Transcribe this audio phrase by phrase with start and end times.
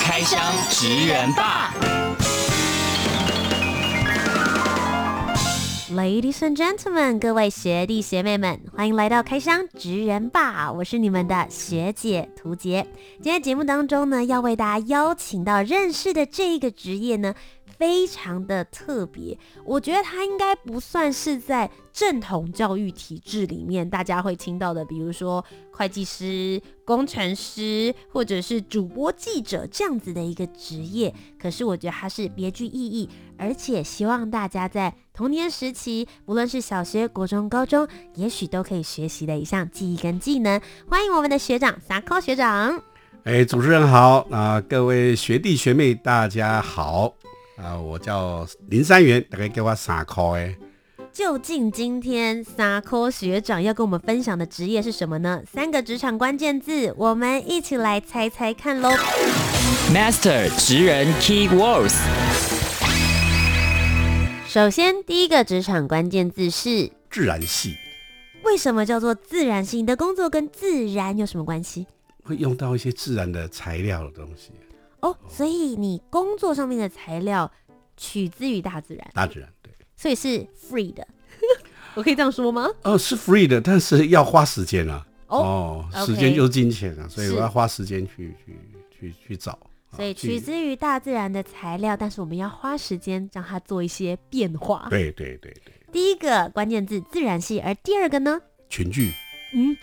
[0.00, 0.40] 开箱
[0.70, 1.72] 职人吧
[5.90, 12.86] ，Ladies and gentlemen，各位学弟学妹们，欢迎来到开箱职人吧，我是你们的学姐涂杰。
[13.22, 17.34] 今天节目当中呢，要为大家邀请到认识的这一个职业呢。
[17.76, 31.12] 非常的特别，我觉得它应该不算是在正统教育体制里面大家会听到的，比如说会计师、工程师或者是主播、记者这样子的一个职业。
[31.38, 40.60] 可是我觉得它是别具意义，而且希望大家在童年时期，无论是小学、国中、高中，也许都可以学习的一项技艺跟技能。
[40.88, 42.80] 欢迎我们的学长撒科学长。
[43.24, 47.14] 哎，主持人好啊，各位学弟学妹大家好。
[47.56, 50.56] 啊，我叫林三元，大概给我三块哎。
[51.12, 55.40] 究竟今天三科学长要跟我们分享的职业是什么呢？
[55.50, 58.90] 三个职场关键字，我们一起来猜猜看喽。
[59.92, 61.94] Master 职人 Key Words。
[64.48, 67.76] 首先，第一个职场关键字是自然系。
[68.42, 69.76] 为什么叫做自然系？
[69.76, 71.86] 你的工作跟自然有什么关系？
[72.24, 74.50] 会用到一些自然的材料的东西。
[75.04, 77.50] 哦，所以你工作上面的材料
[77.94, 81.06] 取自于大自然，大自然对，所以是 free 的，
[81.94, 82.68] 我可以这样说吗？
[82.82, 85.06] 哦，是 free 的，但是要花时间啊。
[85.26, 88.58] 哦，哦，时间就是金钱啊，所以我要花时间去去
[88.98, 89.58] 去去找。
[89.94, 94.86] 所以取之于大自然的材料，但是我们要花时间让它做一些变化。
[94.88, 95.72] 对对对对。
[95.92, 98.40] 第一个关键字自然系，而第二个呢？
[98.68, 99.12] 群聚。
[99.54, 99.76] 嗯，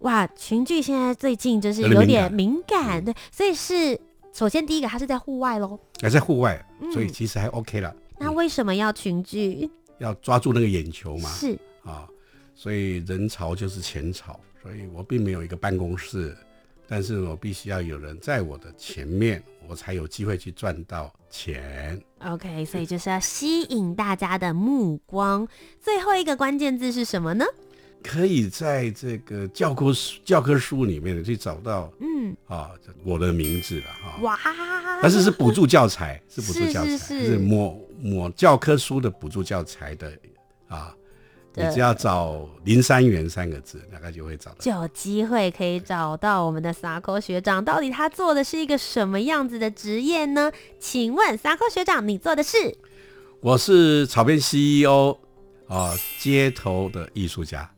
[0.00, 4.00] 哇，群聚现在最近就是有点敏感，对，所以是。
[4.32, 7.88] 首先，第一个，它是在户外喽，还在户外，所以其实还 OK 了。
[7.90, 9.68] 嗯、那为什么要群聚？
[9.98, 11.28] 要抓住那个眼球嘛。
[11.30, 12.08] 是啊，
[12.54, 16.36] 所以人潮就是钱潮，所以我并没有一个办公室，
[16.86, 22.00] 但是我必须要有人在我的前面，我才有机会去赚到钱。
[22.20, 25.48] OK，所以就是要吸引大家的目光。
[25.80, 27.44] 最后一个关键字是什么呢？
[28.02, 32.70] 可以在这个教科书教科书里面去找到，嗯啊，
[33.04, 34.18] 我的名字了哈。
[34.22, 34.38] 哇！
[35.00, 40.12] 但是是补助教材， 是补助教材，是，是，是，是某某教科书的补助教材的
[40.68, 40.94] 啊。
[41.54, 44.58] 你只要找林三元三个字，大概就会找到。
[44.60, 50.52] 就有机会可以找到我们的 Sako 学长，到底他做的是一个什么样子的职业呢？
[50.78, 52.76] 请问 Sako 学长，你做的是？
[53.40, 55.18] 我是草编 CEO
[55.66, 57.68] 啊，街头的艺术家。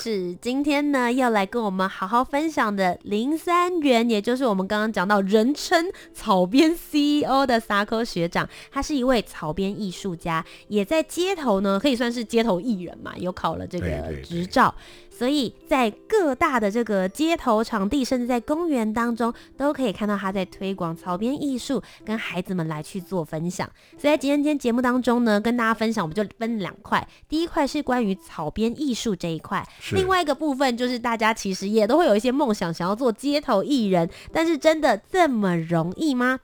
[0.00, 14.72] 是今天呢，要来跟我们好好分享的林三元，也就是我们刚刚讲到人称草编 CEO 的 Sako 学长，他是一位草编艺术家，也在街头呢，可以算是街头艺人嘛，有考了这个执照。
[15.18, 23.68] 所以在各大的这个街头场地，甚至在公园当中，都可以看到他在推广草编艺术，跟孩子们来去做分享。
[24.00, 27.04] 所以在今天今天节目当中呢，跟大家分享，我们就分两块。
[27.28, 36.38] 第一块是关于草编艺术这一块，另外一个部分就是大家其实也都会有一些梦想，想要做街头艺人，但是真的这么容易吗？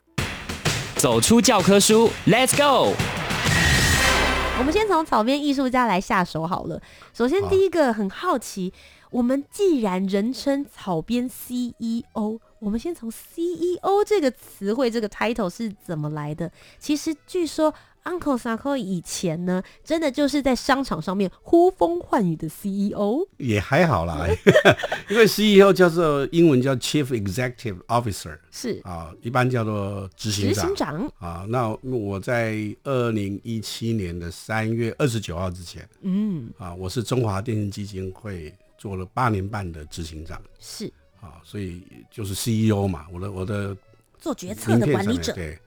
[0.96, 2.94] 走出教科书，Let's go！
[4.58, 6.80] 我们先从草编艺术家来下手好了。
[7.12, 8.72] 首先，第一个很好奇，
[9.10, 16.50] 我们既然人称草编 CEO，我们先从 CEO 这个词汇、这个 title 是怎么来的？
[16.78, 17.74] 其实据说。
[18.04, 24.26] Uncle Sako 以前呢，真的就是在商场上面呼风唤雨的 CEO，也还好啦，
[25.08, 28.80] 因为 CEO 叫做英文叫 Chief Executive Officer，是。
[28.84, 30.54] 啊，一般叫做执行长。
[30.54, 31.10] 执行长。
[31.18, 36.50] 啊，那我在二零一七年的三月二十九号之前，嗯。
[36.58, 40.92] 啊，我是中华电信基金会做了八年半的执行长，是。
[41.20, 43.74] 啊，所以就是 CEO 嘛，我的我的
[44.18, 45.58] 做决策的管理者，对。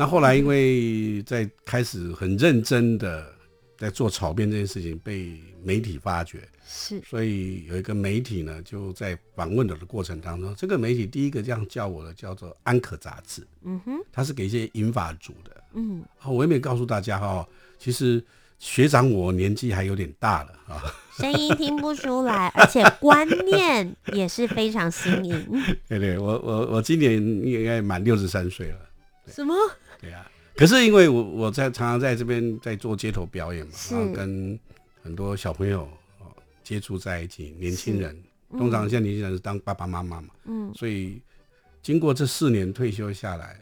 [0.00, 3.30] 那后来，因为在开始很认真的
[3.76, 17.46] 在做草编这件事情，被媒体发掘，是，所以有一个媒体呢，就在访问我的过程当中，这个媒体第一个这样叫我的叫做《安可杂志》，嗯哼，它是给一些银发族的，嗯，我也没告诉大家哈，
[17.78, 18.24] 其实
[18.58, 20.80] 学长我年纪还有点大了啊，
[21.18, 28.78] 声音听不出来，而且观念也是非常新颖， 对对，我我我今年应该满六十三岁了。
[29.26, 29.54] 什么？
[30.00, 30.30] 对啊。
[30.56, 34.58] 可是因为我我在常常在这边在做街头表演嘛，然后跟
[35.02, 35.82] 很多小朋友
[36.18, 36.26] 哦
[36.62, 38.14] 接触在一起，年轻人，
[38.50, 41.20] 嗯、通常现在年轻人是当爸爸妈妈嘛，嗯，所以
[41.82, 43.58] 经过这四年退休下来。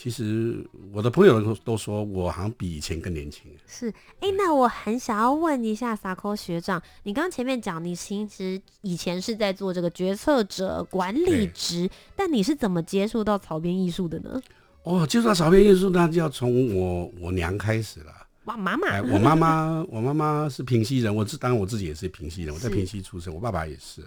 [0.00, 3.50] 其实我的朋友都都说我好像比以前更年轻。
[3.66, 3.88] 是，
[4.20, 14.40] 哎、欸，那我很想要问一下萨科学长，你刚刚前面讲你其实以前是在做这个决策者管理职，但你是怎么接触到草编艺术的呢？
[14.88, 18.12] 哦，接触到草编艺术，那就要从我我娘开始了。
[18.44, 24.02] 哇，妈妈，我妈妈， 我妈妈是平溪人，我自当然我自己也是平溪人，我在平溪出生，我爸爸也是。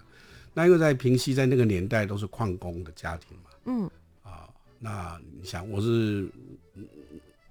[0.56, 3.90] 那因为在平溪，在那个年代都是矿工的家庭嘛，嗯。
[4.24, 4.50] 啊
[4.80, 6.28] 那你想，我是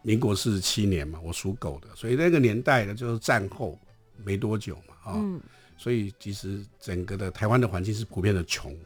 [0.03, 3.79] 民国四十七年嘛，我属狗的，所以那个年代呢，就是战后
[4.25, 5.41] 没多久嘛，啊、嗯，
[5.79, 8.77] 所以其实整个的台湾的环境是普遍的穷，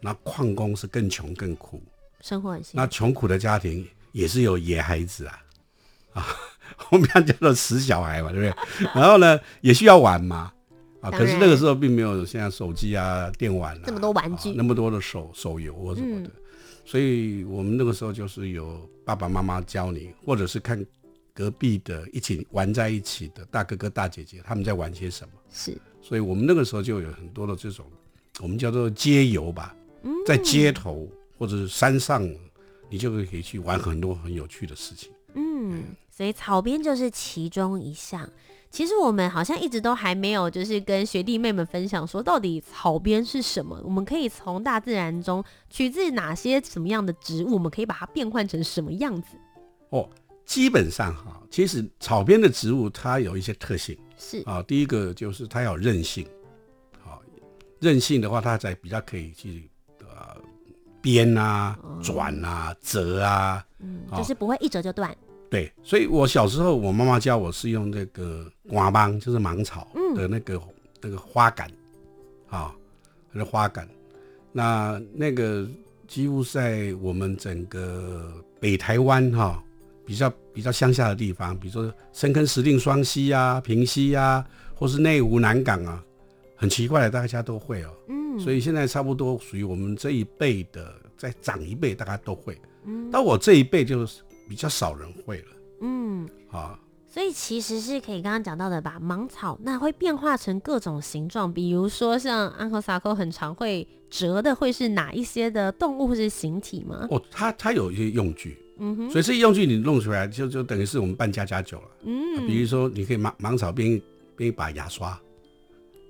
[0.00, 1.82] 那矿工是更穷更苦，
[2.20, 2.76] 生活很辛苦。
[2.76, 5.42] 那穷苦的家庭也是有野孩子啊，
[6.14, 6.26] 啊，
[6.90, 8.88] 我们要叫做死小孩嘛，对不对？
[8.94, 10.52] 然后呢，也需要玩嘛，
[11.00, 16.28] 啊，可是那个时候并没有现在手机啊、电玩啊，这么多玩具，啊、那么多的手手游或什么的。
[16.28, 16.32] 嗯
[16.90, 20.82] 所以我们那个时候就是有爸爸妈妈教你，或者是看
[21.34, 25.34] 隔壁的一起玩在一起的大哥哥大姐姐他们在玩些什么。
[25.52, 27.84] 是，所以我们那个时候就有很多的这种，
[28.40, 29.76] 我们叫做街游吧，
[30.26, 31.06] 在街头
[31.38, 32.28] 或者是山上，
[32.90, 35.10] 你就可以去玩很多很有趣的事情。
[35.34, 38.28] 嗯，所以草编就是其中一项。
[38.70, 43.80] 其实我们好像一直都还没有，就是跟学弟妹们分享说，到底草编是什么？
[43.82, 47.54] 我们可以从大自然中取自哪些什么样的植物？
[47.54, 49.28] 我们可以把它变换成什么样子？
[49.88, 50.06] 哦，
[50.44, 56.28] 基本上哈，其实草编的植物它有一些特性，是啊，第一个就是它要韧性，
[57.02, 57.22] 好，
[57.80, 59.77] 韧性的话，它才比较可以去呃
[61.10, 65.16] 编啊、转啊、折啊，嗯，就是不会一折就断。
[65.48, 70.60] 对，所以我小时候，我妈妈教我是用那个瓜芒，就是芒草的那个、嗯、
[71.00, 71.66] 那个花杆，
[72.50, 72.74] 啊，
[73.32, 73.88] 那个花杆，
[74.52, 75.66] 那那个
[76.06, 79.64] 几乎在我们整个北台湾哈、啊，
[80.04, 84.44] 比较比较乡下的地方，比如说深坑、石碇、双溪啊、平溪啊，
[84.74, 86.04] 或是内湖、南港啊，
[86.56, 87.90] 很奇怪的，大家都会哦。
[88.10, 92.56] 嗯，所以现在差不多属于我们这一辈的，再长一辈，大家都会。
[92.84, 94.22] 嗯，到我这一辈就是。
[94.48, 95.46] 比较少人会了，
[95.82, 107.06] 嗯，啊，所以其实是可以刚刚讲到的吧，芒草那会变化成各种形状，比如说像安和萨克很常会折的，会是哪一些的动物或是形体吗？
[107.10, 114.00] 哦，它它有一些用具，嗯哼，所以这些用具你弄出来就就等于是我们办家家酒了，嗯，比如说你可以芒芒草编
[114.34, 115.20] 编一把牙刷，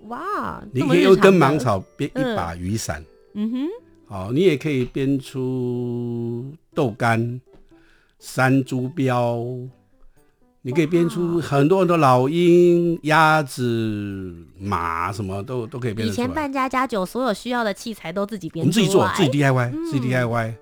[0.06, 3.04] 哇，你可以用根芒草编一把雨伞，
[3.34, 3.68] 嗯哼，
[4.06, 7.40] 好，你也可以编出豆干。
[8.20, 9.38] 山猪标，
[10.62, 16.08] 你可以编出很多很多老鹰、鸭子、马，什么都都可以编。
[16.08, 20.52] 以前办家家酒，所有需要的器材都自己编，我们自己做，自己 DIY，、嗯、自己 DIY。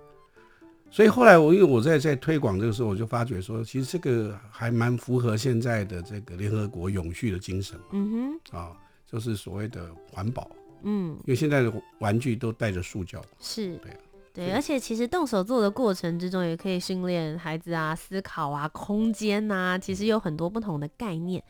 [0.91, 7.79] 所以后来我因为我在在推广这个时候，我就发觉说，其实这个还蛮符合现在的这个联合国永续的精神。
[7.93, 8.73] 嗯哼，啊，
[9.16, 10.50] 就是所谓的环保。
[10.82, 13.18] 嗯，因为现在的玩具都带着塑胶。
[13.40, 13.90] 是，对。
[14.34, 21.42] 对，而且其实动手做的过程之中，也可以训练孩子啊思考啊空间呐，其实有很多不同的概念。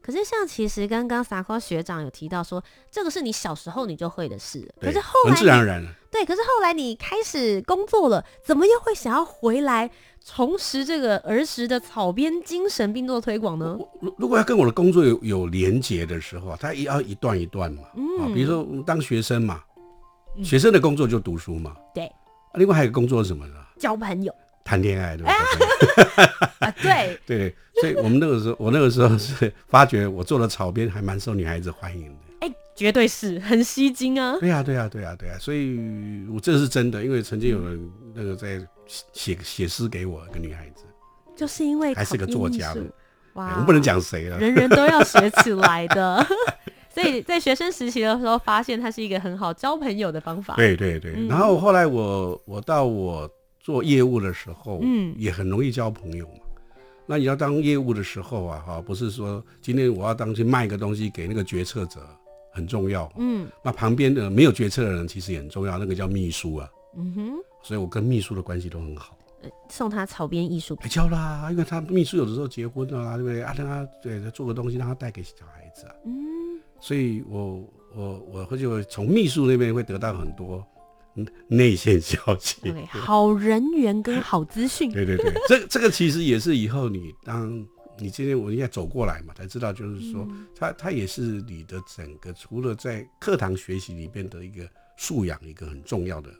[0.00, 5.92] 可是像其实刚刚萨科学长有提到说，这个是你小时候你就会的事，可是后来自然而然了。
[6.12, 9.90] 对，可是后来你开始工作了，怎么又会想要回来
[10.30, 13.78] 重拾这个儿时的草编精神，并做推广呢？
[14.00, 17.82] 如如果要跟我的工作有有连结的时候，它也要一段一段嘛。
[17.96, 19.62] 嗯，比如说当学生嘛，
[20.44, 21.74] 学生的工作就读书嘛。
[21.94, 22.10] 对。
[22.54, 23.54] 另外还有工作是什么呢？
[23.78, 26.24] 交朋友、谈恋爱，对不对？
[26.58, 32.18] 啊， 对对，所以我们那个时候，我那个时候是发觉我做的草编还蛮受女孩子欢迎的。
[32.40, 34.36] 哎，绝对是很吸睛啊！
[34.40, 35.78] 对呀，对呀，对呀，对呀，所以
[36.30, 38.60] 我这是真的，因为曾经有人那个在
[39.12, 40.84] 写写诗给我，一个女孩子，
[41.36, 42.82] 就是因为还是个作家的，
[43.34, 46.26] 哇，我不能讲谁了，人人都要学起来的。
[46.90, 50.56] 所以在学生时期的时候，发现它是一个很好交朋友的方法。
[50.56, 53.30] 对对对，然后后来我我到我
[53.60, 56.40] 做业务的时候，嗯，也很容易交朋友嘛。
[57.06, 62.00] 那你要当业务的时候啊，哈，不是说今天我要当去卖一个东西给那个决策者
[62.52, 69.16] 很重要，嗯，那旁边的没有决策的人其实也很重要，那个叫秘书啊，嗯哼，所以我跟秘书的关系都很好。
[69.68, 73.54] 送他草编艺术品，交啦，因为他秘书有的时候结婚啊，对不对啊？
[73.56, 76.12] 让他对他做个东西，让他带给小孩子啊，嗯。
[76.80, 80.64] 所以我，我我我会就从秘书那边会得到很多
[81.48, 82.60] 内线消息。
[82.62, 84.90] 对，好人缘跟好资讯。
[84.92, 87.50] 对对对，这这个其实也是以后你当
[87.98, 96.30] 你今天我应该走过来嘛，才知道就是说，嗯、它它也是你的整个除了在课堂学习里边的一个素养，一个很重要的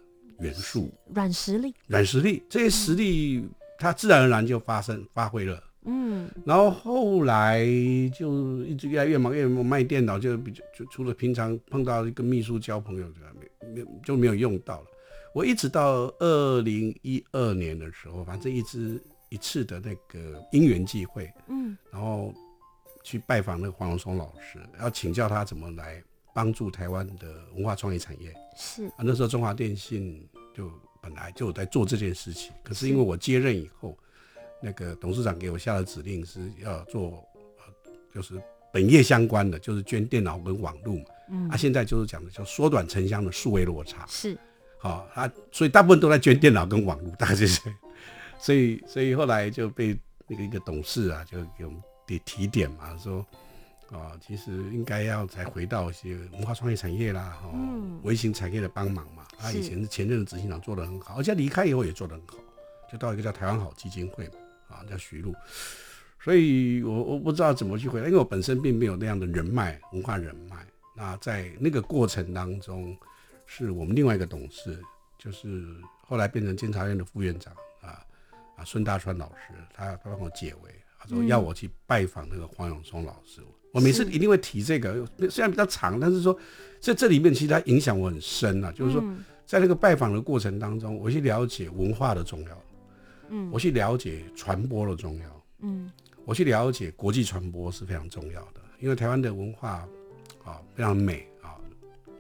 [0.41, 0.91] 元素。
[1.15, 1.75] 软实力。
[1.87, 5.63] 软实力，这些实力、嗯、它自然而然就发生发挥了。
[5.85, 7.65] 嗯，然后后来
[8.15, 14.87] 就一直越来越忙，越来越忙卖电脑就比较就除了平常碰到一个秘书交朋友就没没就没有用到了。
[15.33, 22.35] 我一直到二零一二年的时候，反正一直一次的那个因缘际会，嗯，然后
[23.03, 26.03] 去拜访那个黄荣松老师，要请教他怎么来
[26.39, 27.27] 帮助台湾的
[27.57, 28.33] 文化创意产业。
[28.57, 33.99] 是啊，那时候中华电信就本来就有在做这件事情，可是因为我接任以后。
[34.61, 37.25] 那个董事长给我下的指令是要做，
[37.59, 38.43] 呃就是
[38.73, 41.05] 本业相关的，就是捐电脑跟网络嘛。
[41.31, 44.05] 嗯，啊，现在就是讲的叫缩短城乡的数位落差。
[44.09, 44.37] 是，
[44.77, 47.73] 好啊，所以大部分都在捐电脑跟网络，大概就是，
[48.37, 53.25] 所以所以后来就被那个一个董事啊，就给我们提提点嘛，说
[53.91, 57.51] 啊，其实应该要再回到一些文化创意产业啦，哈，
[58.03, 59.27] 微型产业的帮忙嘛。
[59.39, 62.37] 他以前是前任的执行长做得很好，而且离开以后也做得很好，
[62.91, 64.35] 就到一个叫台湾好基金会嘛。
[64.69, 65.35] 啊，叫徐璐，
[66.21, 70.57] 所以我我不知道怎么去回答，因为我本身并没有那样的人脉，文化人脉。
[70.95, 72.95] 那在那个过程当中，
[73.47, 74.79] 是我们另外一个董事，
[75.17, 75.75] 就是
[76.07, 78.05] 后来变成监察院的副院长啊
[78.57, 83.41] 啊孙大川老师，他他帮我解围，他说要我去拜访那个黄永松老师。
[83.41, 86.37] 嗯、我每次一定会提这个，虽然比较长，但是说
[86.81, 89.03] 在这里面其实它影响我很深啊，就是说
[89.45, 92.63] 在那个拜访的过程当中，我去了解文化的重要。
[93.31, 95.43] 嗯，我去了解传播的重要。
[95.61, 95.91] 嗯，
[96.25, 99.87] 我去了解国际传播是非常重要的，因为台湾的文化
[100.45, 101.57] 啊非常美啊，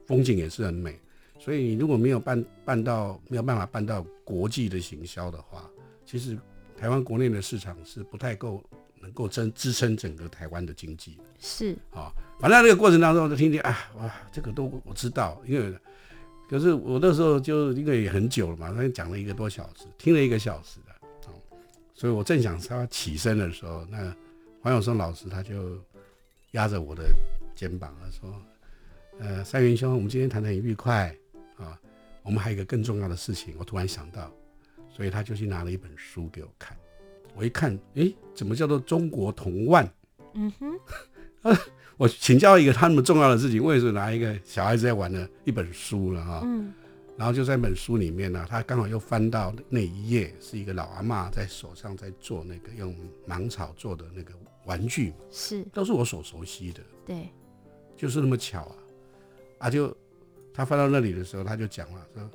[0.06, 0.98] 风景也是很美，
[1.38, 5.70] 所以如果没有办办到没有办法办到国际的行销的话，
[6.04, 6.36] 其实
[6.76, 8.62] 台湾国内的市场是不太够
[9.08, 11.16] 能够支支撑整个台湾的经济。
[11.40, 15.74] 是啊，反正那个过程当中我就听听啊，哇，这个都我知道，因为
[16.48, 20.94] 可是我那时候就因为也很久了嘛，他讲了一个多小时，听了一个小时的。
[21.94, 24.14] 所以我正想他起身的时候，那
[24.62, 25.76] 黄永松老师他就
[26.52, 27.10] 压着我的
[27.56, 28.40] 肩膀，他说
[29.18, 31.12] ：“呃，三元兄，我们今天谈得很愉快
[31.56, 31.76] 啊，
[32.22, 34.32] 我们还有一个更重要的事情。”我突然想到，
[34.88, 36.76] 所以他就去拿了一本书给我看。
[37.34, 39.88] 我一看，诶，怎么叫做中国童万？
[40.34, 40.78] 嗯哼，
[41.96, 45.28] 我请教一个他那么重要的事情，为什么拿一个小孩子在玩的？
[45.44, 46.42] 一本书了哈？
[46.44, 46.72] 嗯。
[47.16, 52.94] 然后就在本书里面呢，他刚好又翻到那一页，是一个老阿妈在手上在做那个用
[53.26, 54.32] 芒草做的那个
[54.66, 55.64] 玩具，是。
[55.72, 57.28] 都是我所熟悉的，对，
[57.96, 58.76] 就是那么巧啊，
[59.58, 59.92] 啊就
[60.54, 62.30] 他翻到那里的时候，他就讲了说，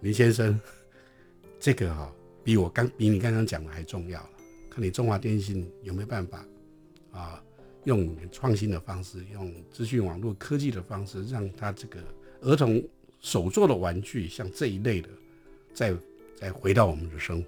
[0.00, 0.58] 林先生，
[1.60, 4.18] 这个哈、哦、比我刚比你刚刚讲的还重要。
[4.18, 4.30] 了，
[4.72, 6.44] 看你中华电信有没有办法
[7.10, 7.42] 啊，
[7.84, 11.98] 用创新的方式，用资讯网络科技的方式，让他这个
[12.40, 12.82] 儿童。
[13.24, 15.08] 手做的玩具，像这一类的，
[15.72, 15.94] 再
[16.34, 17.46] 再回到我们的生活。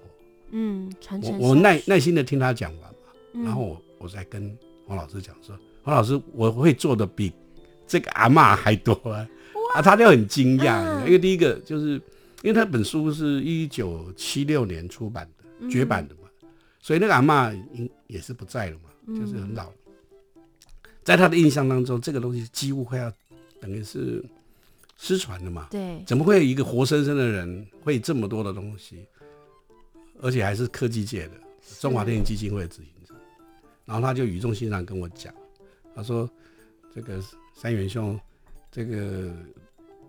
[0.51, 1.37] 嗯，传承。
[1.37, 5.53] 我我耐耐心的听他讲完嘛，嗯、然后我我再跟黄老师讲说，
[5.83, 7.29] 黄老师我会做的比
[7.85, 9.27] 这个阿嬷还多啊，
[9.75, 11.95] 啊，他就很惊讶，啊、因为第一个就是
[12.41, 16.15] 因为他本书是一九七六年出版的绝版的
[16.85, 19.71] 所以那个阿嬷应也是不在了嘛，就是很老
[21.03, 23.11] 在他的印象当中，这个东西几乎快要
[23.59, 24.23] 等于是。
[24.97, 25.67] 失传了嘛？
[25.69, 29.05] 对，怎么会有一个活生生的人会这么多的东西，
[30.21, 31.33] 而且还是科技界的
[31.81, 33.17] 中华电影基金会的执行长，
[33.83, 35.33] 然后他就语重心长跟我讲，
[35.93, 36.29] 他说
[36.95, 37.21] ：“这个
[37.53, 38.17] 三元兄，
[38.71, 39.33] 这个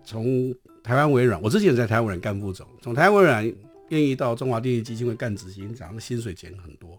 [0.05, 3.53] 从台湾微软，我之前在台湾微软干副总，从台湾微软
[3.89, 6.97] 愿意到中华电力基金会干执行长，那薪水减很多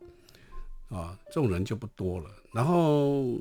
[0.89, 2.31] 啊，这种人就不多了。
[2.53, 3.41] 然后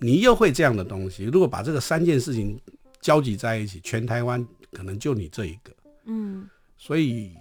[0.00, 2.60] 你又会这样的东西，如果把这个三件事情。”
[3.02, 5.74] 交集在一起，全台湾可能就你这一个，
[6.04, 6.48] 嗯，
[6.78, 7.34] 所以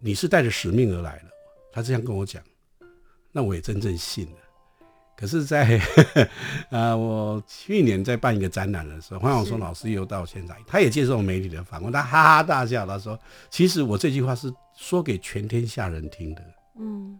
[0.00, 1.26] 你是带着使命而来的。
[1.70, 2.42] 他这样跟我讲，
[3.30, 4.38] 那我也真正信了。
[5.18, 5.66] 可是在，
[6.14, 6.30] 在
[6.70, 13.18] 啊，我去年在办一个展览的时候，黄永松老师又到现场，他也接受媒体的访问，他哈哈大笑，他说
[13.50, 16.42] ：“其实我这句话是说给全天下人听的。”
[16.78, 17.18] 嗯，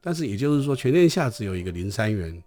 [0.00, 2.42] 但是也就是说，全天下只有一个林三元。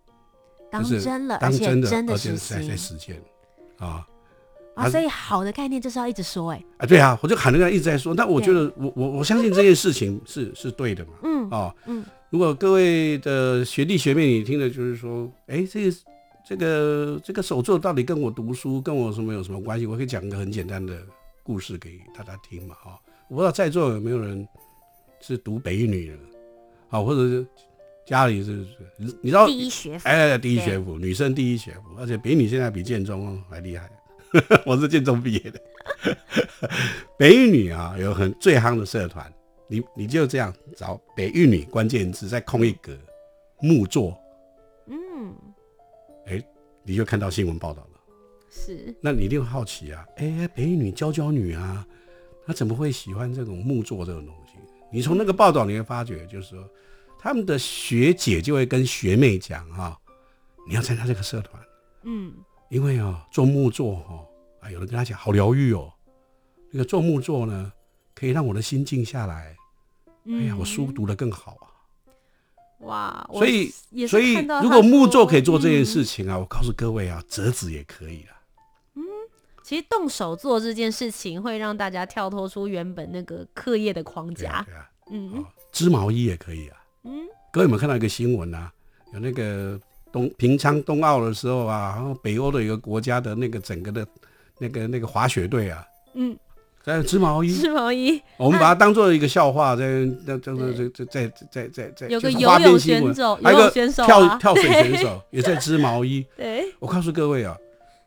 [0.71, 3.21] 当真了，当真的，真的而且在在实践
[3.77, 4.05] 啊
[4.75, 4.89] 啊！
[4.89, 8.13] 所以好的概念就是要一直说，哎啊，对啊，我就喊那个一直在说。
[8.13, 11.13] 那我觉得，我我我相信这件事情 是是对的嘛。
[11.23, 12.05] 嗯哦嗯。
[12.29, 15.97] 如果各位的学弟学妹，你听的就是说，哎，这个
[16.45, 19.85] 这个这个手作到底跟我读书跟我什么有什么关系？
[19.85, 20.97] 我可以讲一个很简单的
[21.43, 24.45] 故事给大家听嘛，啊，我不知道在座有没有人
[25.21, 26.17] 是读北一女的，
[26.89, 27.47] 啊，或者是
[28.05, 28.65] 家里是，
[29.21, 33.89] 你知道第一学府，哎，第一学府，女生第一学府，而且北一女现在比建中还厉害，
[34.65, 35.61] 我是建中毕业的，
[37.17, 39.31] 北一女啊，有很最夯的社团，
[39.67, 42.97] 你你就这样找北一女关键字，再空一格
[43.61, 44.17] 木作。
[44.87, 45.33] 嗯，
[46.27, 46.43] 哎，
[46.83, 47.99] 你就看到新闻报道了，
[48.49, 51.85] 是，那你一定好奇啊，哎，北一女娇娇女啊，
[52.45, 54.53] 她怎么会喜欢这种木作这种东西？
[54.91, 56.69] 你从那个报道你会发觉，就是说，
[57.19, 59.97] 他们的学姐就会跟学妹讲啊，
[60.67, 61.61] 你要参加这个社团，
[62.03, 62.33] 嗯，
[62.69, 64.25] 因为啊，做木作哈，
[64.61, 65.91] 啊，有人跟他讲好疗愈哦，
[66.71, 67.71] 那个做木作呢，
[68.13, 69.55] 可以让我的心静下来，
[70.27, 71.67] 哎呀，我书读得更好啊。
[72.79, 73.69] 哇，所以
[74.07, 78.35] 所以如果木作可以做这件事情啊，嗯、我告诉各位啊，折纸也可以啊。
[78.95, 79.03] 嗯，
[79.63, 84.35] 其实动手做这件事情会让大家跳脱出原本那个课业的框架。
[84.35, 86.77] 对啊，对啊嗯，织毛衣也可以啊。
[87.03, 88.71] 嗯，各位有没有看到一个新闻啊？
[89.13, 89.79] 有那个
[90.15, 94.07] 冬平昌冬奥的时候啊，然后北欧的一个国家的那个整个的
[94.59, 96.37] 那个那个滑雪队啊，嗯。
[96.81, 106.23] 在织毛衣，织毛衣，我们把它当做一个笑话，在那在在在在在在有个游泳选手，还有个跳跳水选手也在织毛衣。
[106.37, 107.57] 对，我告诉各位啊，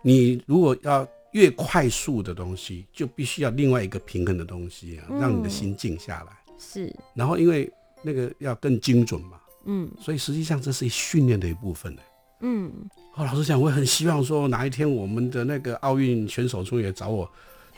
[0.03, 6.33] 你如果要越快速的东西，就必须要另外一个平衡的东西啊，让你的心静下来。
[6.57, 7.69] 是，然后因为
[8.05, 12.03] 那个要更精准嘛，嗯，所以实际上这是训练的一部分呢。
[12.41, 12.73] 嗯，
[13.15, 17.31] 哦，老实讲，我很希望说哪一天我们的那个奥运选手中也找我。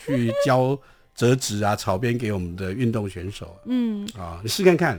[0.02, 0.78] 去教
[1.14, 3.54] 折纸啊、草编给我们的运动选手。
[3.66, 4.98] 嗯，啊，你试看看。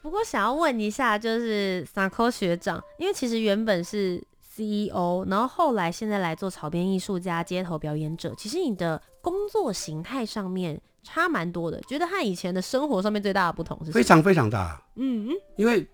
[0.00, 4.22] 不过想要问一下，就是萨科学长，因为其实原本是
[4.54, 11.80] CEO，然后后来现在来做草编艺术家、街头表演者，其实你的工作形态上面差蛮多的。
[11.88, 13.90] 觉得和以前的生活上面最大的不同是？
[13.90, 14.80] 非常非常大。
[14.94, 15.84] 嗯嗯，因为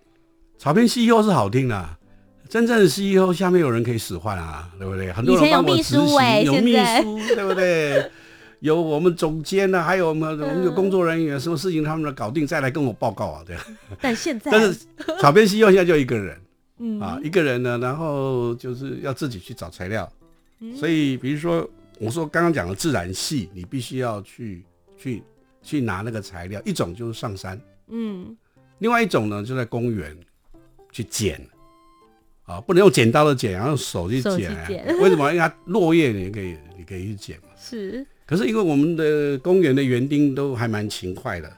[0.57, 1.89] 草编 CEO 是好听的，
[2.49, 5.11] 真正的 CEO 下面有人可以使唤啊，对不对？
[5.11, 8.09] 很多人帮我执行，有秘书，对不对？
[8.61, 13.55] 有我们总监呢、啊，还有我们我们有工作人员，什么事情他们搞定再来跟我报告啊，对。
[14.01, 14.79] 但现在，但是
[15.19, 16.41] 草编 CEO 现在就一个人，
[16.79, 16.99] 嗯。
[16.99, 20.11] 啊，一个人呢，然后就是要自己去找材料，
[20.61, 24.63] 嗯、所以比如说我说刚刚讲的自然系，你必须要去
[24.97, 25.21] 去
[25.61, 28.35] 去拿那个材料，一种就是上山，嗯，
[28.79, 30.15] 另外一种呢就在公园
[30.95, 31.37] 去捡，
[32.45, 34.65] 啊，不能用剪刀的剪，要用手去剪、啊，
[35.01, 35.29] 为什么？
[35.33, 38.05] 因为它落叶你可以你可以去捡嘛，是。
[38.25, 41.51] 可是因为我们的公园的园丁都还蛮勤快的，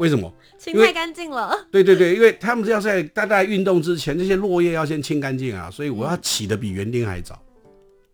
[0.00, 0.32] 为什么？
[0.58, 1.54] 清太干净了。
[1.70, 7.38] 对对对，因为他们是要在大家运动之前，这些落叶要先清干净啊，所以我要起的比园丁还早。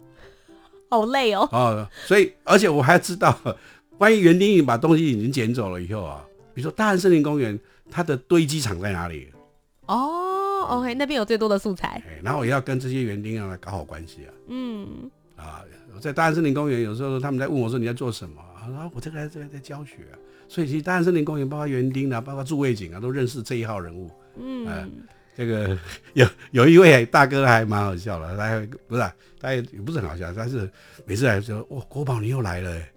[0.90, 1.48] 好累哦。
[1.52, 3.38] 哦，所以而且我还知道，
[3.96, 7.56] 关于园丁已经把东西已经捡走了以后啊，比如说大安森林公园，
[7.88, 9.28] 它的堆积场在哪里？
[9.86, 10.23] 哦
[10.64, 12.02] ，OK，那边有最多的素材。
[12.22, 14.32] 然后也要跟这些园丁要来搞好关系啊。
[14.48, 15.10] 嗯。
[15.36, 15.64] 啊，
[16.00, 18.40] 在大安森林公园，有时候他们在问我说，你在做什么？
[18.40, 20.14] 啊，说我这个在这边在教学啊。
[20.48, 24.10] 所以其实大安森林公园，包括园丁啊，包括驻卫警啊，都认识这一号人物。
[24.36, 24.88] 嗯，呃、
[25.36, 25.76] 这个
[26.12, 30.70] 有有一位大哥还蛮好笑的，他还不是、啊，他也不是很好笑，但是
[31.04, 32.92] 每次来说，哇，国宝你又来了、欸。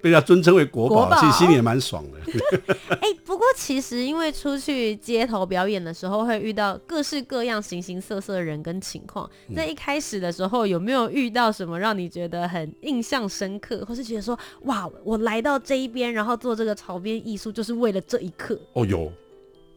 [0.00, 2.18] 被人家尊称为国宝，其实心里也蛮爽的。
[3.00, 9.28] 哎、欸，不过其实因为出去街头表演的时候，会遇到各式各样、形形色色的人跟情况。
[9.54, 18.58] 在一开始的时候，有没有遇到什么让你觉得很印象深刻，或是觉得说，哇，我来到这一边，然后做这个草编艺术，就是为了这一刻？
[18.74, 19.12] 哦，有。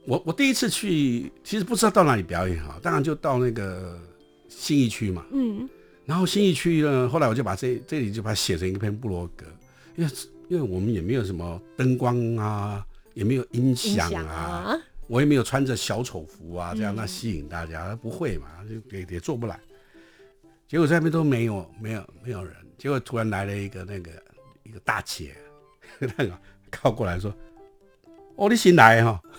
[0.05, 3.99] 我我第一次去，其实不知道到哪里表演哈，当然就到那个
[4.47, 5.23] 信义区嘛。
[5.31, 5.69] 嗯。
[6.05, 9.45] 然后新义区呢，后来我就把这这里就把它写成一篇部落格。
[9.95, 10.11] 因为
[10.49, 14.77] 因为我们也没有什么灯光啊，也没有音响啊，啊
[15.07, 19.59] 我也没有穿着小丑服啊，这样那吸引大家，嗯、不会嘛，就也也做不来。
[20.67, 24.11] 结果在那边都没有没有没有人，结果突然来了一个那个
[24.63, 25.35] 一个大姐，
[25.99, 26.31] 那个
[26.69, 27.33] 靠过来说
[28.35, 29.21] ：“哦，你新来哈？”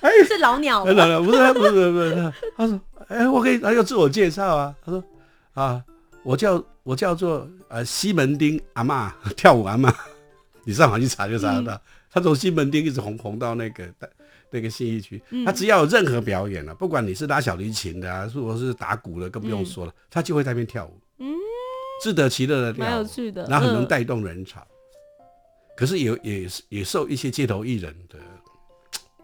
[0.00, 0.92] 哎，是老鸟吗？
[0.92, 5.04] 老鸟不是不是不是，不是，他说：“哎，我可以，他要自我介绍啊。”他说
[5.52, 5.84] ：“啊。”
[6.22, 9.94] 我叫我叫做呃西门町阿嬷 跳舞阿嬷，
[10.64, 11.74] 你上网去查就查得到。
[11.74, 13.88] 嗯、他从西门町一直红红到那个
[14.50, 21.34] 那个信义区，嗯、他只要有任何表演了，不管你是拉小提琴的，啊，或是打鼓的，更不用说了，嗯、他就会在那边跳舞，嗯，
[22.02, 24.60] 自得其乐的跳舞，蛮有趣的，然后很能带动人潮。
[24.60, 25.26] 嗯、
[25.76, 28.18] 可是也也也受一些街头艺人的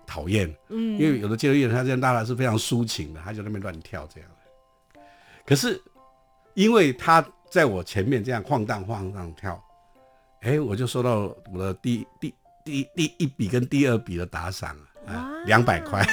[0.07, 4.30] 讨厌，嗯，因为有的街头艺人他这样拉拉是非常抒情的，他就在那边乱跳这样。
[5.46, 5.80] 可是
[6.55, 9.62] 因为他在我前面这样晃荡晃荡跳，
[10.40, 16.05] 哎、欸，我就收到我的第第第第一笔跟第二笔的打赏啊，两百块。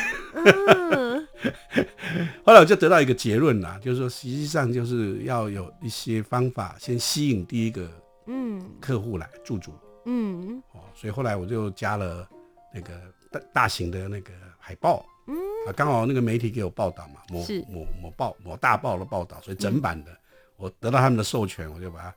[2.43, 7.89] 后来我就得到一个结论啦，就是说实际上就是要有一些方法先吸引第一个
[8.27, 8.61] 嗯。
[8.79, 9.73] 客户来驻足。
[10.05, 10.61] 嗯。
[10.73, 12.27] 哦，所以后来我就加了
[12.73, 12.91] 那个
[13.31, 15.05] 大大型的那个海报。
[15.27, 15.35] 嗯。
[15.67, 20.11] 啊，刚好那个媒体给我报道嘛，某某某报某大报的报道，所以整版的
[20.61, 22.15] 我得到他们的授权，我就把它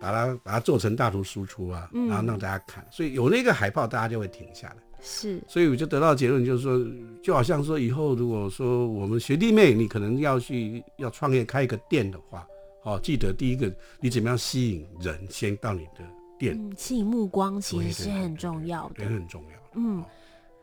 [0.00, 4.76] 把它把它做成大图输出啊，然后让大家看，所以有那个海报，大家就会停下来。
[5.00, 6.76] 是，所以我就得到结论，就是说，
[7.22, 12.44] 就好像说，以后如果说我们学弟妹，你可能要去要创业开一个店的话，
[12.82, 16.04] 哦，记得第一个，你怎么样吸引人先到你的
[16.36, 19.48] 店，嗯，吸引目光其实是很重要的，也很重要。
[19.74, 20.02] 嗯，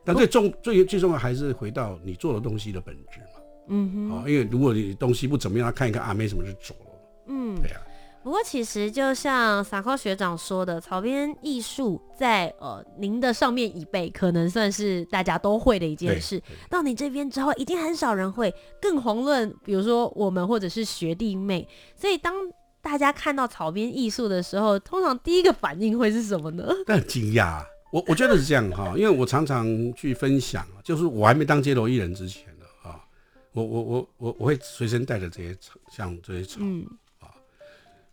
[0.04, 3.42] 但最重最最重要还是回到你做的东西的本质嘛。
[3.68, 6.85] 嗯哼，哦，因为如果你东西不怎么样，看一看啊，没什么就走了。
[7.28, 7.82] 嗯，对呀。
[8.24, 16.42] 不过，其实就像撒科学长说的，草编艺术在呃您的上面一辈，可能算是大家都会的一件事。
[16.68, 18.52] 到你这边之后，已经很少人会。
[18.82, 21.68] 更遑论，比如说我们或者是学弟妹。
[21.96, 22.34] 所以，当
[22.82, 26.68] 大家看到草编艺术的时候，通常第一个反应会是什么呢？
[26.88, 33.06] 但很惊讶，我我觉得是这样哈， 因为我常常去分享，就是我还没当街头艺人之前呢啊，
[33.54, 36.58] 我我我我我会随身带着这些草，像这些草。
[36.62, 36.84] 嗯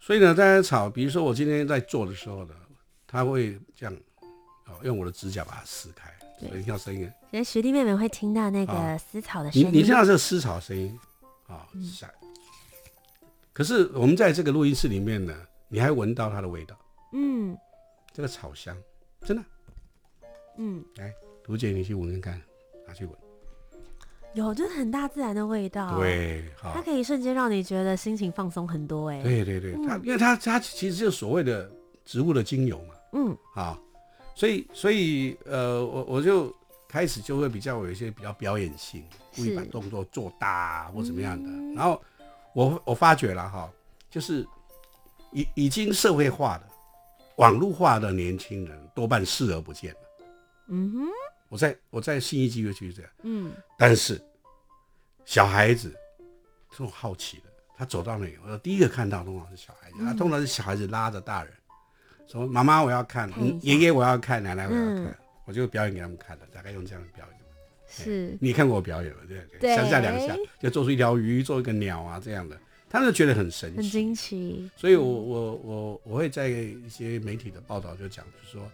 [0.04, 2.54] 所以呢，大家炒，比如说我今天在做的时候呢，
[3.06, 3.96] 他会这样，
[4.66, 7.08] 哦，用我的指甲把它撕开，所以你听到声音。
[7.30, 9.68] 其实学弟妹妹会听到那个撕草的声音。
[9.68, 10.98] 你你听到这个撕草的声音，
[11.46, 12.04] 啊，是。
[13.52, 15.32] 可是我们在这个录音室里面呢，
[15.68, 16.76] 你还闻到它的味道。
[17.12, 17.56] 嗯。
[18.12, 18.76] 这个草香，
[19.20, 19.44] 真的。
[20.56, 20.84] 嗯。
[20.96, 21.14] 来，
[21.46, 22.42] 卢姐，你去闻闻看，
[22.88, 23.14] 拿去闻。
[24.34, 25.98] 有，就是很大自然的味道。
[25.98, 29.10] 对，它可以瞬间让你觉得心情放松很多。
[29.10, 31.70] 哎，对对对，它因为它它其实就是所谓的
[32.04, 32.94] 植物的精油嘛。
[33.12, 33.78] 嗯，好，
[34.34, 36.54] 所以所以呃，我我就
[36.88, 39.04] 开始就会比较有一些比较表演性，
[39.36, 41.50] 故意把动作做大或怎么样的。
[41.74, 42.00] 然后
[42.54, 43.70] 我我发觉了哈，
[44.10, 44.46] 就是
[45.32, 46.64] 已已经社会化的、
[47.36, 49.98] 网络化的年轻人多半视而不见了。
[50.68, 51.06] 嗯哼。
[51.52, 54.18] 我在我在信义机会区这样，嗯，但是
[55.26, 55.94] 小孩子
[56.70, 57.42] 这种好奇的，
[57.76, 61.52] 他走到那里，我第一个看到通常是小孩子，他通常是小孩子拉着大人，
[62.26, 67.38] 说妈妈我要看，爷爷我要看，奶奶我要看，我就表演给他们看的，大概用这样的表演。
[67.86, 69.18] 是，你看过我表演吗？
[69.28, 74.70] 对对，三下两下就做出一条鱼，做一个鸟啊这样的，他们就觉得很神奇，很惊奇。
[74.74, 78.66] 所以我我我我会在一些媒体的报道就讲，就是说。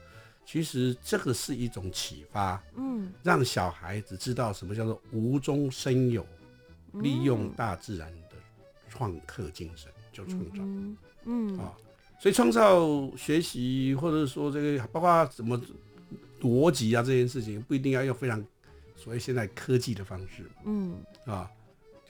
[0.51, 6.27] 其实这个是一种启发，嗯，让小孩子知道什么叫做无中生有，
[6.95, 8.37] 利用大自然的
[8.89, 10.95] 创客精神就创造，
[11.27, 11.77] 嗯啊，
[12.19, 15.61] 所以创造学习或者说这个包括什么
[16.41, 18.43] 逻辑啊这件事情，不一定要用非常
[18.97, 20.97] 所谓现在科技的方式，嗯。
[21.27, 21.47] 啊，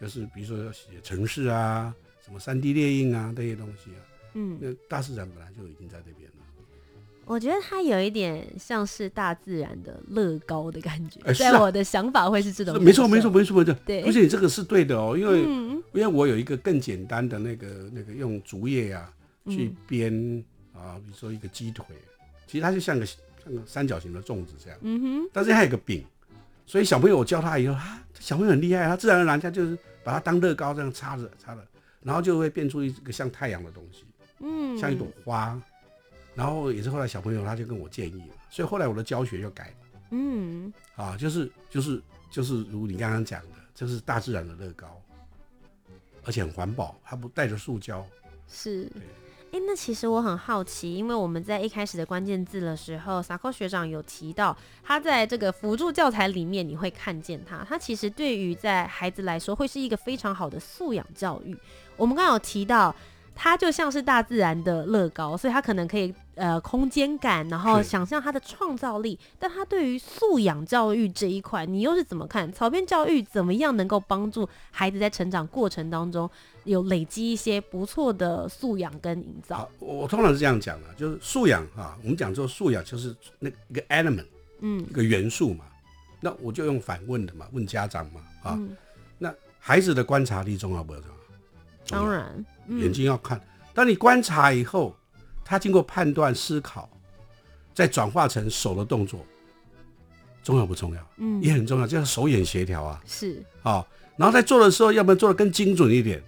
[0.01, 1.93] 就是比如说要写城市啊，
[2.25, 4.01] 什么三 D 列印啊这些东西啊，
[4.35, 6.38] 嗯，那大自然本来就已经在这边了。
[7.29, 12.83] 我觉得它有一点像是大自然的乐高的感觉， 在我的想法会是这种。
[12.83, 13.75] 没错，没错，没错，没错。
[13.85, 15.43] 对，而且你这个是对的哦，因为
[15.93, 19.13] 因为我有一个更简单的那个那个用竹叶呀
[19.47, 21.85] 去编啊，比如说一个鸡腿，
[22.47, 24.79] 其实它就像个像个三角形的粽子这样。
[24.81, 25.31] 嗯哼。
[25.31, 26.03] 但是它有个柄，
[26.65, 31.61] 所以小朋友我教他以后啊，小朋友很厉害，他自然而然他就是把它当乐高这样插着插着，
[32.03, 34.05] 然后就会变出一个像太阳的东西，
[34.41, 35.61] 嗯，像一朵花。
[36.39, 39.75] 然后也是后来小朋友他就跟我建议了，所以后来我的教学就改了。
[40.13, 44.87] 嗯，啊，就是就是就是如你刚刚讲的，这是大自然的乐高，
[46.25, 48.07] 而且很环保，它不带着塑胶。
[48.47, 48.85] 是。
[48.85, 49.03] 对。
[49.51, 61.59] 哎，那其实我很好奇，因为我们在一开始的关键字的时候，萨科学长有提到，他在这个辅助教材里面你会看见他，他其实对于在孩子来说会是一个非常好的素养教育。
[61.97, 62.95] 我们刚刚有提到。
[63.41, 69.19] 他就像是大自然的乐高，所以他可能可以呃空间感，然后想象他的创造力。
[69.39, 72.51] 但他对于素养教育这一块，你又是怎么看？
[72.53, 76.31] 草编教育怎么样能够帮助孩子在成长过程当中
[76.65, 79.69] 有累积一些不错的素养跟营造？
[79.81, 84.27] 我通常是这样讲的，就是素养啊，我们讲说素养就是那一个 element，
[84.61, 85.65] 嗯，一个元素嘛。
[86.21, 88.77] 那我就用反问的嘛，问家长嘛，啊，嗯、
[89.19, 91.11] 那孩子的观察力重要不重要？
[91.91, 92.45] 当然。
[92.69, 93.41] 眼睛要看，
[93.73, 94.95] 当你观察以后，
[95.49, 96.91] 他经过判断思考，
[97.73, 99.25] 再转化成手的动作，
[100.45, 101.11] 重要不重要？
[101.17, 103.03] 嗯，也很重要，就是手眼协调啊。
[103.07, 103.43] 是。
[103.63, 103.83] 啊，
[104.19, 106.23] 然后在做的时候，要不要做的更精准一点，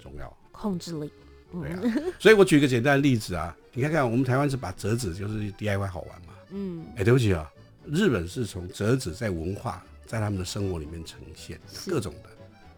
[0.00, 0.36] 重要。
[0.52, 1.10] 控制力。
[1.50, 1.82] 对啊，
[2.20, 7.50] 所以我举个简单的例子啊，你看看我们台湾是把折纸就是 DIY 好玩嘛，嗯，哎，对不起啊，
[7.86, 12.30] 日本是从折纸在文化在他们的生活里面呈现各种的，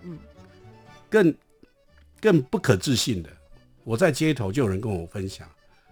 [0.05, 0.19] 嗯，
[1.11, 1.35] 更
[2.19, 3.31] 更不可置信的，
[3.88, 5.48] 我在街头就有人跟我分享，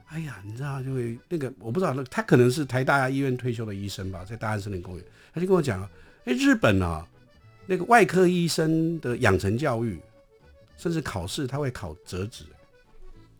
[0.08, 5.88] 哎呀，你知道就会那个我不知道那他可能是台大医院退休的医生吧，在大安森林公园，他就跟我讲啊，
[6.26, 7.08] 哎，日本啊，
[7.64, 9.98] 那个外科医生的养成教育，
[10.76, 12.44] 甚至考试他会考折纸。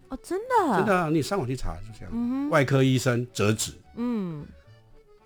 [0.08, 2.10] 哦，真的，真的、啊，你上网去查就这样。
[2.14, 4.42] 嗯、外科医生折纸，嗯，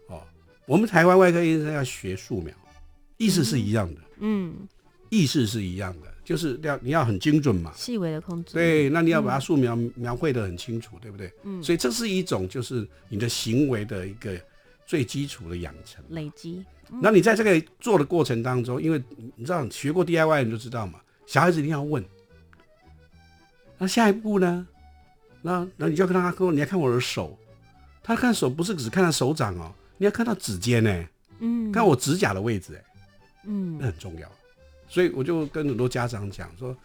[0.08, 0.20] 哦，
[0.66, 2.52] 我们台湾外科医生要学素描，
[3.16, 4.66] 意思是一样的，嗯，
[5.08, 11.28] 意思是一样的，就是要你要很精准嘛，细微的控制，对，那你要把它素描、嗯、描绘的很清楚，对不对？
[11.42, 14.40] 嗯，所以这是一种就是你的行为的一个
[14.86, 16.64] 最基础的养成累积。
[16.92, 19.02] 嗯、那你在这个做的过程当中，因为
[19.34, 22.04] 你知道学过 DIY 你就知道嘛，小孩子一定要问。
[23.76, 24.64] 那下一步呢？
[25.42, 27.36] 那那你就要跟他说，你要看我的手，
[28.04, 31.04] 他看手不是只看到手掌哦，你要看到指尖呢，
[31.40, 32.84] 嗯，看我指甲的位置哎，
[33.46, 34.30] 嗯，那很重要。
[34.90, 36.76] 所以我就跟很多家长讲说，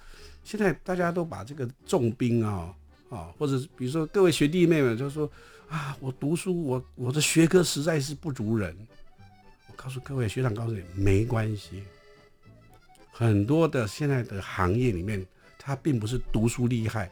[0.45, 2.73] 现在大家都把这个重兵啊
[3.09, 5.29] 啊，或者比如说各位学弟妹们就说
[5.67, 8.73] 啊，我读书我我的学科实在是不如人。
[9.67, 11.83] 我告诉各位学长，告诉你没关系，
[13.11, 15.25] 很多的现在的行业里面。
[15.67, 17.09] 它并不是读书厉害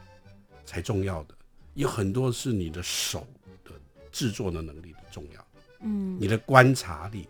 [0.63, 1.33] 才重要的，
[1.73, 3.25] 有很多是你的手
[3.65, 3.71] 的
[4.11, 5.47] 制作的能力的重要，
[5.81, 7.27] 嗯，你的观察力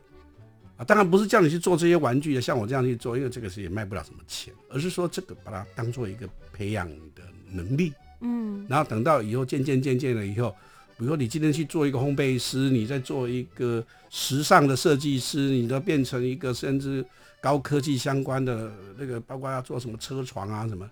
[0.83, 10.51] 啊，当然不是叫你去做这些玩具的，像我这样去做，因为这个是也卖不了什么钱，而是说这个把它当做一个培养你的能力，嗯，然后等到以后渐渐渐渐的以后，
[10.97, 17.05] 比如说你今天去做一个烘焙师，你再做一个时尚的设计师，你都变成一个甚至
[17.41, 20.89] 高科技相关的那个，包括要做什么车床啊什么。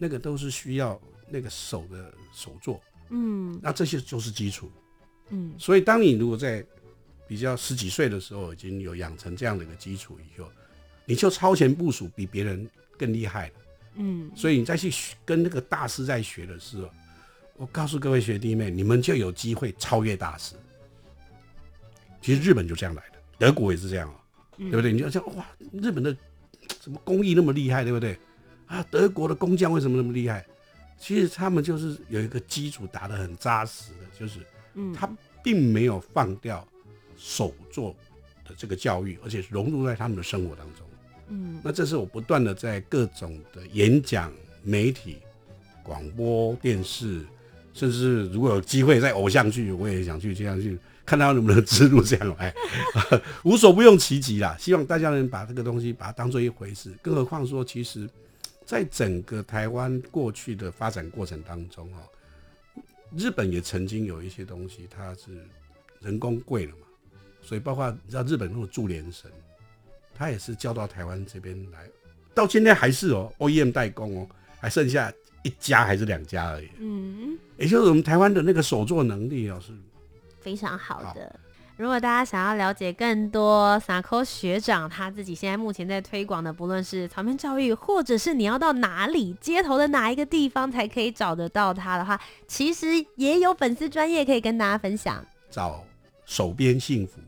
[0.00, 0.96] 那个都是需要
[1.28, 4.70] 那个手的手作，嗯，那这些就是基础，
[5.30, 6.64] 嗯，所以当你如果在
[7.28, 10.50] 比较十几岁的时候已经有养成这样的一个基础以后，
[11.04, 13.54] 你就超前部署，比别人更厉害了，
[13.96, 14.90] 嗯，所以你再去
[15.24, 16.90] 跟那个大师在学的时候，
[17.56, 20.54] 我告诉各位学弟妹，你们就有机会超越大师。
[22.20, 24.16] 其实日本就这样来的，德国也是这样哦，
[24.56, 24.92] 对不对？
[24.92, 26.16] 你就像哇，日本的
[26.80, 28.18] 什么工艺那么厉害，对不对？
[28.66, 30.44] 啊，德国的工匠为什么那么厉害？
[30.98, 34.40] 其实他们就是有一个基础打得很扎实的，就是，
[34.92, 35.08] 他
[35.44, 36.66] 并没有放掉
[37.18, 37.94] 手作
[38.46, 40.86] 的这个教育，而且融入在他们的生活当中。
[41.28, 45.18] 嗯，那这是我不断的在各种的演讲、媒体、
[45.82, 47.26] 广播电视，
[47.74, 52.54] 甚至如果有机会在偶像剧，我也想去这样去看他能不能植入这样来，
[53.44, 54.56] 无所不用其极啦。
[54.58, 58.08] 希望大家能把这个东西把它当做一回事，更何况说其实。
[58.68, 62.04] 在整个台湾过去的发展过程当中，哦，
[63.16, 65.42] 日本也曾经有一些东西，它是
[66.02, 66.86] 人工贵了嘛，
[67.48, 69.30] 所以包括你知道日本那种注连绳，
[70.14, 71.78] 它也是交到台湾这边来，
[72.34, 74.28] 到今天还是哦，OEM 代工哦，
[74.60, 75.10] 还剩下
[75.42, 76.68] 一家还是两家而已。
[76.78, 79.72] 嗯，也就是我们台湾的那个手作能力哦，是
[80.42, 81.40] 非常好的。
[81.78, 95.24] 如果大家想要了解更多 Sako 学长他自己现在目前在推广的，不论是草编教育，或者是你要到哪里街头的哪一个地方才可以找得到他的话，其实也有粉丝专业可以跟大家分享。
[95.50, 95.82] 找
[96.26, 97.20] 手编幸福，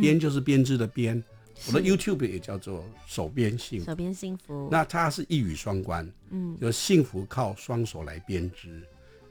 [0.00, 1.24] 编就是编织的编，嗯、
[1.68, 3.86] 我的 YouTube 也叫做手编幸福。
[3.86, 8.82] 手编幸福，那它是一语双关，嗯，就幸福靠双手来编织，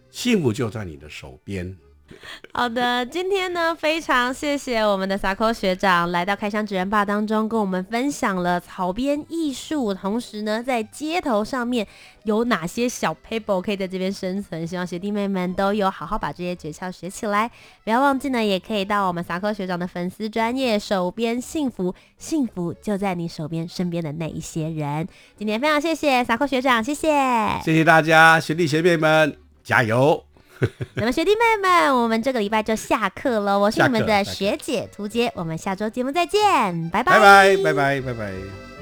[0.10, 1.76] 幸福就在你的手边。
[2.54, 11.88] 好的，今天呢，非常谢谢我们的 Sako 学长来到开箱职人 BAR 当中，跟我们分享了草编艺术，同时呢，在街头上面
[12.24, 14.68] 有哪些小 paper 可以在这边生存。
[14.68, 17.50] 希望学弟妹们都有好好把这些诀窍学起来，
[17.84, 25.08] 不要忘记呢，也可以到我们 Sako 学长的粉丝专业手边幸福，幸福就在你手边身边的那一些人。
[25.38, 27.08] 今天非常谢谢 Sako 学长，谢谢，
[27.64, 30.24] 谢谢大家，学弟学妹们加油。
[30.96, 33.58] 那么学弟妹们，我们这个礼拜就下课了。
[33.58, 38.73] 我是你们的学姐涂洁，我们下周节目再见，拜拜，拜拜，拜拜，拜拜。